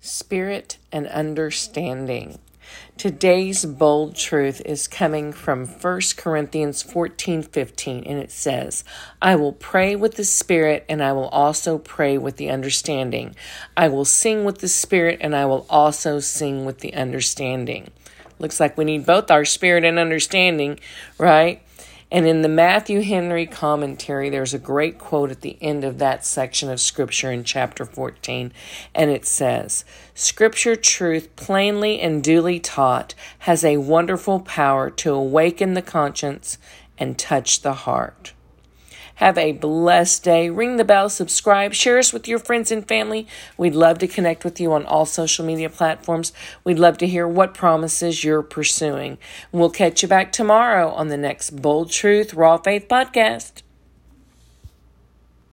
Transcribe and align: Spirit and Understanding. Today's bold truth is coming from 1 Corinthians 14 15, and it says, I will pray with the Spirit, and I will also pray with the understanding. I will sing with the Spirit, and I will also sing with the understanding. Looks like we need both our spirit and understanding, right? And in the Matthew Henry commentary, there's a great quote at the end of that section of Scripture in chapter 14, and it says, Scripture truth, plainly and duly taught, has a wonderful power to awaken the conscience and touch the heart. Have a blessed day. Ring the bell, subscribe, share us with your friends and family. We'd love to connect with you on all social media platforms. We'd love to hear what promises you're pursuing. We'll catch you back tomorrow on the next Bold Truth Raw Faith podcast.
Spirit 0.00 0.78
and 0.92 1.08
Understanding. 1.08 2.38
Today's 2.96 3.64
bold 3.64 4.14
truth 4.14 4.62
is 4.64 4.86
coming 4.86 5.32
from 5.32 5.66
1 5.66 6.00
Corinthians 6.16 6.82
14 6.82 7.42
15, 7.42 8.04
and 8.04 8.18
it 8.18 8.30
says, 8.30 8.84
I 9.20 9.34
will 9.34 9.52
pray 9.52 9.96
with 9.96 10.14
the 10.14 10.24
Spirit, 10.24 10.84
and 10.88 11.02
I 11.02 11.12
will 11.12 11.28
also 11.28 11.78
pray 11.78 12.16
with 12.16 12.36
the 12.36 12.50
understanding. 12.50 13.34
I 13.76 13.88
will 13.88 14.04
sing 14.04 14.44
with 14.44 14.58
the 14.58 14.68
Spirit, 14.68 15.18
and 15.20 15.34
I 15.34 15.46
will 15.46 15.66
also 15.68 16.20
sing 16.20 16.64
with 16.64 16.78
the 16.78 16.94
understanding. 16.94 17.90
Looks 18.38 18.60
like 18.60 18.78
we 18.78 18.84
need 18.84 19.04
both 19.04 19.32
our 19.32 19.44
spirit 19.44 19.84
and 19.84 19.98
understanding, 19.98 20.78
right? 21.18 21.60
And 22.10 22.26
in 22.26 22.40
the 22.40 22.48
Matthew 22.48 23.02
Henry 23.02 23.44
commentary, 23.44 24.30
there's 24.30 24.54
a 24.54 24.58
great 24.58 24.98
quote 24.98 25.30
at 25.30 25.42
the 25.42 25.58
end 25.60 25.84
of 25.84 25.98
that 25.98 26.24
section 26.24 26.70
of 26.70 26.80
Scripture 26.80 27.30
in 27.30 27.44
chapter 27.44 27.84
14, 27.84 28.50
and 28.94 29.10
it 29.10 29.26
says, 29.26 29.84
Scripture 30.14 30.74
truth, 30.74 31.34
plainly 31.36 32.00
and 32.00 32.24
duly 32.24 32.60
taught, 32.60 33.14
has 33.40 33.62
a 33.62 33.76
wonderful 33.76 34.40
power 34.40 34.88
to 34.88 35.12
awaken 35.12 35.74
the 35.74 35.82
conscience 35.82 36.56
and 36.96 37.18
touch 37.18 37.60
the 37.60 37.74
heart. 37.74 38.32
Have 39.18 39.36
a 39.36 39.50
blessed 39.50 40.22
day. 40.22 40.48
Ring 40.48 40.76
the 40.76 40.84
bell, 40.84 41.08
subscribe, 41.08 41.74
share 41.74 41.98
us 41.98 42.12
with 42.12 42.28
your 42.28 42.38
friends 42.38 42.70
and 42.70 42.86
family. 42.86 43.26
We'd 43.56 43.74
love 43.74 43.98
to 43.98 44.06
connect 44.06 44.44
with 44.44 44.60
you 44.60 44.72
on 44.72 44.86
all 44.86 45.06
social 45.06 45.44
media 45.44 45.68
platforms. 45.68 46.32
We'd 46.62 46.78
love 46.78 46.98
to 46.98 47.06
hear 47.08 47.26
what 47.26 47.52
promises 47.52 48.22
you're 48.22 48.44
pursuing. 48.44 49.18
We'll 49.50 49.70
catch 49.70 50.02
you 50.02 50.08
back 50.08 50.30
tomorrow 50.30 50.90
on 50.90 51.08
the 51.08 51.16
next 51.16 51.60
Bold 51.60 51.90
Truth 51.90 52.32
Raw 52.32 52.58
Faith 52.58 52.86
podcast. 52.86 53.62